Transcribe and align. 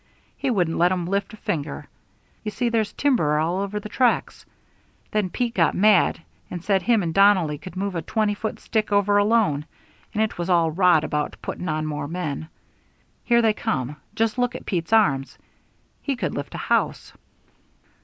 He 0.35 0.49
wouldn't 0.49 0.79
let 0.79 0.91
'em 0.91 1.05
lift 1.05 1.31
a 1.35 1.37
finger. 1.37 1.87
You 2.43 2.49
see 2.49 2.69
there's 2.69 2.91
timber 2.91 3.37
all 3.37 3.59
over 3.59 3.79
the 3.79 3.87
tracks. 3.87 4.47
Then 5.11 5.29
Pete 5.29 5.53
got 5.53 5.75
mad, 5.75 6.23
and 6.49 6.63
said 6.63 6.81
him 6.81 7.03
and 7.03 7.13
Donnelly 7.13 7.59
could 7.59 7.75
bring 7.75 7.93
a 7.95 8.01
twenty 8.01 8.33
foot 8.33 8.59
stick 8.59 8.91
over 8.91 9.17
alone, 9.17 9.67
and 10.15 10.23
it 10.23 10.39
was 10.39 10.49
all 10.49 10.71
rot 10.71 11.03
about 11.03 11.37
putting 11.43 11.69
on 11.69 11.85
more 11.85 12.07
men. 12.07 12.49
Here 13.25 13.43
they 13.43 13.53
come 13.53 13.95
just 14.15 14.39
look 14.39 14.55
at 14.55 14.65
Pete's 14.65 14.91
arms! 14.91 15.37
He 16.01 16.15
could 16.15 16.33
lift 16.33 16.55
a 16.55 16.57
house." 16.57 17.13